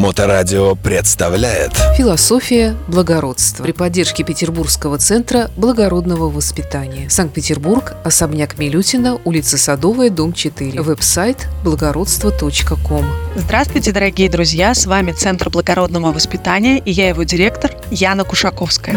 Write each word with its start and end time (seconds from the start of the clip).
Моторадио 0.00 0.76
представляет 0.76 1.72
Философия 1.94 2.74
благородства 2.88 3.64
при 3.64 3.72
поддержке 3.72 4.24
Петербургского 4.24 4.96
центра 4.96 5.50
благородного 5.58 6.30
воспитания. 6.30 7.10
Санкт-Петербург, 7.10 7.92
особняк 8.02 8.56
Милютина, 8.56 9.20
улица 9.26 9.58
Садовая, 9.58 10.08
дом 10.08 10.32
4. 10.32 10.80
Веб-сайт 10.80 11.48
благородство.ком. 11.64 13.04
Здравствуйте, 13.36 13.92
дорогие 13.92 14.30
друзья! 14.30 14.74
С 14.74 14.86
вами 14.86 15.12
Центр 15.12 15.50
благородного 15.50 16.12
воспитания 16.12 16.78
и 16.78 16.90
я 16.90 17.10
его 17.10 17.24
директор 17.24 17.70
Яна 17.90 18.24
Кушаковская. 18.24 18.96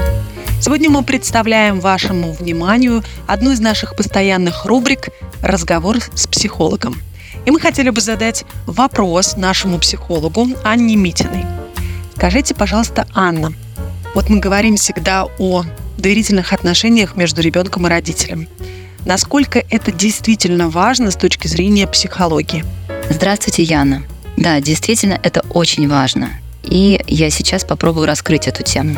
Сегодня 0.61 0.89
мы 0.89 1.03
представляем 1.03 1.81
вашему 1.81 2.31
вниманию 2.31 3.03
одну 3.27 3.51
из 3.51 3.59
наших 3.59 3.97
постоянных 3.97 4.63
рубрик 4.63 5.09
«Разговор 5.41 5.97
с 6.15 6.27
психологом». 6.27 6.95
И 7.45 7.51
мы 7.51 7.59
хотели 7.59 7.89
бы 7.89 7.99
задать 8.01 8.45
вопрос 8.65 9.35
нашему 9.35 9.79
психологу 9.79 10.47
Анне 10.63 10.95
Митиной. 10.95 11.45
Скажите, 12.15 12.55
пожалуйста, 12.55 13.05
Анна, 13.13 13.53
вот 14.15 14.29
мы 14.29 14.39
говорим 14.39 14.77
всегда 14.77 15.25
о 15.39 15.65
доверительных 15.97 16.53
отношениях 16.53 17.15
между 17.15 17.41
ребенком 17.41 17.87
и 17.87 17.89
родителем. 17.89 18.47
Насколько 19.05 19.63
это 19.69 19.91
действительно 19.91 20.69
важно 20.69 21.11
с 21.11 21.15
точки 21.15 21.47
зрения 21.47 21.87
психологии? 21.87 22.63
Здравствуйте, 23.09 23.63
Яна. 23.63 24.03
Да, 24.37 24.59
действительно, 24.61 25.19
это 25.21 25.41
очень 25.49 25.89
важно. 25.89 26.29
И 26.63 27.01
я 27.07 27.29
сейчас 27.29 27.65
попробую 27.65 28.07
раскрыть 28.07 28.47
эту 28.47 28.63
тему. 28.63 28.97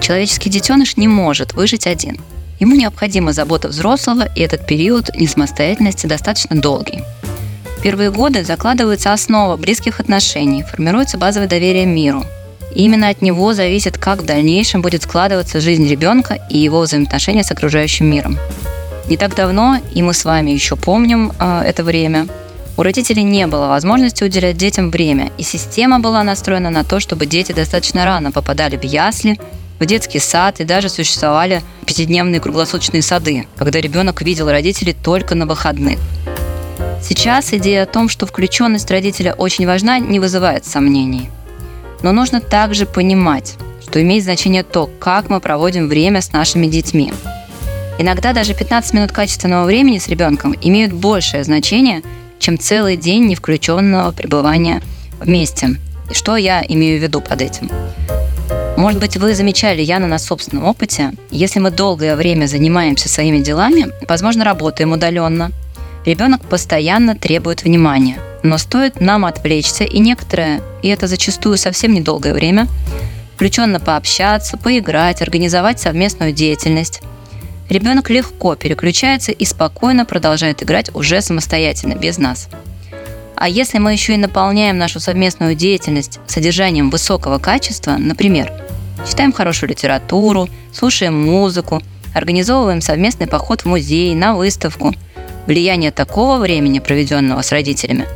Человеческий 0.00 0.50
детеныш 0.50 0.96
не 0.96 1.06
может 1.06 1.54
выжить 1.54 1.86
один. 1.86 2.20
Ему 2.58 2.74
необходима 2.74 3.32
забота 3.32 3.68
взрослого, 3.68 4.28
и 4.34 4.40
этот 4.40 4.66
период 4.66 5.14
несамостоятельности 5.14 6.06
достаточно 6.06 6.60
долгий 6.60 7.02
первые 7.86 8.10
годы 8.10 8.42
закладывается 8.42 9.12
основа 9.12 9.56
близких 9.56 10.00
отношений, 10.00 10.64
формируется 10.64 11.18
базовое 11.18 11.46
доверие 11.46 11.86
миру. 11.86 12.24
И 12.74 12.82
именно 12.82 13.10
от 13.10 13.22
него 13.22 13.54
зависит, 13.54 13.96
как 13.96 14.22
в 14.22 14.26
дальнейшем 14.26 14.82
будет 14.82 15.04
складываться 15.04 15.60
жизнь 15.60 15.86
ребенка 15.86 16.36
и 16.50 16.58
его 16.58 16.80
взаимоотношения 16.80 17.44
с 17.44 17.52
окружающим 17.52 18.06
миром. 18.06 18.38
Не 19.08 19.16
так 19.16 19.36
давно, 19.36 19.78
и 19.94 20.02
мы 20.02 20.14
с 20.14 20.24
вами 20.24 20.50
еще 20.50 20.74
помним 20.74 21.30
э, 21.38 21.62
это 21.64 21.84
время, 21.84 22.26
у 22.76 22.82
родителей 22.82 23.22
не 23.22 23.46
было 23.46 23.68
возможности 23.68 24.24
уделять 24.24 24.56
детям 24.56 24.90
время, 24.90 25.30
и 25.38 25.44
система 25.44 26.00
была 26.00 26.24
настроена 26.24 26.70
на 26.70 26.82
то, 26.82 26.98
чтобы 26.98 27.26
дети 27.26 27.52
достаточно 27.52 28.04
рано 28.04 28.32
попадали 28.32 28.76
в 28.76 28.82
ясли, 28.82 29.38
в 29.78 29.86
детский 29.86 30.18
сад 30.18 30.58
и 30.58 30.64
даже 30.64 30.88
существовали 30.88 31.62
пятидневные 31.86 32.40
круглосуточные 32.40 33.02
сады, 33.02 33.46
когда 33.56 33.80
ребенок 33.80 34.22
видел 34.22 34.50
родителей 34.50 34.96
только 35.04 35.36
на 35.36 35.46
выходных. 35.46 36.00
Сейчас 37.02 37.52
идея 37.52 37.82
о 37.82 37.86
том, 37.86 38.08
что 38.08 38.26
включенность 38.26 38.90
родителя 38.90 39.34
очень 39.34 39.66
важна, 39.66 39.98
не 39.98 40.18
вызывает 40.18 40.64
сомнений. 40.64 41.28
Но 42.02 42.12
нужно 42.12 42.40
также 42.40 42.86
понимать, 42.86 43.54
что 43.82 44.00
имеет 44.02 44.24
значение 44.24 44.62
то, 44.62 44.90
как 44.98 45.28
мы 45.28 45.40
проводим 45.40 45.88
время 45.88 46.20
с 46.20 46.32
нашими 46.32 46.66
детьми. 46.66 47.12
Иногда 47.98 48.32
даже 48.32 48.54
15 48.54 48.94
минут 48.94 49.12
качественного 49.12 49.64
времени 49.64 49.98
с 49.98 50.08
ребенком 50.08 50.54
имеют 50.60 50.92
большее 50.92 51.44
значение, 51.44 52.02
чем 52.38 52.58
целый 52.58 52.96
день 52.96 53.26
невключенного 53.26 54.12
пребывания 54.12 54.82
вместе. 55.20 55.76
И 56.10 56.14
что 56.14 56.36
я 56.36 56.64
имею 56.66 57.00
в 57.00 57.02
виду 57.02 57.20
под 57.20 57.40
этим? 57.40 57.70
Может 58.76 59.00
быть, 59.00 59.16
вы 59.16 59.34
замечали, 59.34 59.80
Яна, 59.80 60.06
на 60.06 60.18
собственном 60.18 60.66
опыте, 60.66 61.12
если 61.30 61.58
мы 61.60 61.70
долгое 61.70 62.14
время 62.14 62.46
занимаемся 62.46 63.08
своими 63.08 63.38
делами, 63.38 63.88
возможно, 64.06 64.44
работаем 64.44 64.92
удаленно– 64.92 65.52
Ребенок 66.06 66.42
постоянно 66.42 67.16
требует 67.16 67.64
внимания, 67.64 68.20
но 68.44 68.58
стоит 68.58 69.00
нам 69.00 69.24
отвлечься 69.24 69.82
и 69.82 69.98
некоторое, 69.98 70.62
и 70.80 70.88
это 70.88 71.08
зачастую 71.08 71.56
совсем 71.56 71.92
недолгое 71.92 72.32
время, 72.32 72.68
включенно 73.34 73.80
пообщаться, 73.80 74.56
поиграть, 74.56 75.20
организовать 75.20 75.80
совместную 75.80 76.30
деятельность. 76.30 77.02
Ребенок 77.68 78.08
легко 78.08 78.54
переключается 78.54 79.32
и 79.32 79.44
спокойно 79.44 80.04
продолжает 80.04 80.62
играть 80.62 80.94
уже 80.94 81.20
самостоятельно, 81.20 81.94
без 81.94 82.18
нас. 82.18 82.48
А 83.34 83.48
если 83.48 83.78
мы 83.78 83.90
еще 83.90 84.14
и 84.14 84.16
наполняем 84.16 84.78
нашу 84.78 85.00
совместную 85.00 85.56
деятельность 85.56 86.20
содержанием 86.28 86.88
высокого 86.88 87.38
качества, 87.38 87.96
например, 87.98 88.52
читаем 89.10 89.32
хорошую 89.32 89.70
литературу, 89.70 90.48
слушаем 90.72 91.20
музыку, 91.20 91.82
организовываем 92.14 92.80
совместный 92.80 93.26
поход 93.26 93.62
в 93.62 93.66
музей, 93.66 94.14
на 94.14 94.36
выставку– 94.36 94.94
Влияние 95.46 95.92
такого 95.92 96.38
времени, 96.38 96.80
проведенного 96.80 97.42
с 97.42 97.52
родителями, 97.52 98.06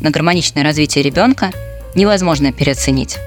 на 0.00 0.10
гармоничное 0.10 0.64
развитие 0.64 1.04
ребенка 1.04 1.52
невозможно 1.94 2.52
переоценить. 2.52 3.18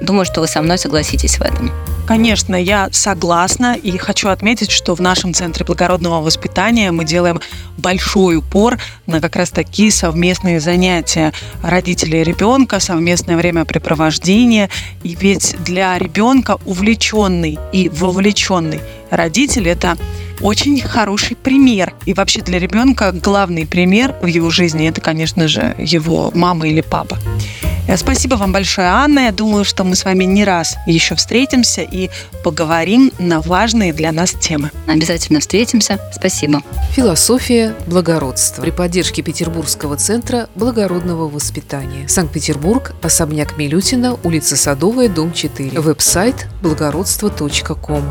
Думаю, 0.00 0.24
что 0.24 0.40
вы 0.40 0.46
со 0.46 0.62
мной 0.62 0.78
согласитесь 0.78 1.38
в 1.38 1.42
этом. 1.42 1.72
Конечно, 2.06 2.54
я 2.54 2.88
согласна 2.92 3.74
и 3.74 3.98
хочу 3.98 4.28
отметить, 4.28 4.70
что 4.70 4.94
в 4.94 5.00
нашем 5.00 5.34
Центре 5.34 5.66
благородного 5.66 6.22
воспитания 6.22 6.90
мы 6.92 7.04
делаем 7.04 7.40
большой 7.76 8.36
упор 8.36 8.78
на 9.06 9.20
как 9.20 9.36
раз 9.36 9.50
такие 9.50 9.90
совместные 9.90 10.60
занятия 10.60 11.32
родителей 11.62 12.22
и 12.22 12.24
ребенка, 12.24 12.80
совместное 12.80 13.36
времяпрепровождение. 13.36 14.70
И 15.02 15.16
ведь 15.20 15.56
для 15.64 15.98
ребенка 15.98 16.56
увлеченный 16.64 17.58
и 17.72 17.88
вовлеченный 17.88 18.80
родитель– 19.10 19.68
это 19.68 19.98
очень 20.40 20.80
хороший 20.80 21.36
пример. 21.36 21.94
И 22.06 22.14
вообще 22.14 22.40
для 22.40 22.58
ребенка 22.58 23.12
главный 23.12 23.66
пример 23.66 24.14
в 24.22 24.26
его 24.26 24.50
жизни 24.50 24.88
это, 24.88 25.00
конечно 25.00 25.48
же, 25.48 25.74
его 25.78 26.30
мама 26.34 26.68
или 26.68 26.80
папа. 26.80 27.18
Э, 27.88 27.96
спасибо 27.96 28.34
вам 28.34 28.52
большое, 28.52 28.88
Анна. 28.88 29.20
Я 29.20 29.32
думаю, 29.32 29.64
что 29.64 29.82
мы 29.82 29.96
с 29.96 30.04
вами 30.04 30.24
не 30.24 30.44
раз 30.44 30.76
еще 30.86 31.14
встретимся 31.14 31.80
и 31.80 32.10
поговорим 32.44 33.10
на 33.18 33.40
важные 33.40 33.94
для 33.94 34.12
нас 34.12 34.32
темы. 34.32 34.70
Обязательно 34.86 35.40
встретимся. 35.40 35.98
Спасибо. 36.12 36.62
Философия 36.92 37.74
благородства 37.86 38.62
при 38.62 38.70
поддержке 38.70 39.22
Петербургского 39.22 39.96
центра 39.96 40.48
благородного 40.54 41.28
воспитания. 41.28 42.06
Санкт-Петербург, 42.08 42.94
особняк 43.02 43.56
Милютина, 43.56 44.18
улица 44.22 44.56
Садовая, 44.56 45.08
дом 45.08 45.32
4. 45.32 45.80
Веб-сайт 45.80 46.46
благородство.ком. 46.60 48.04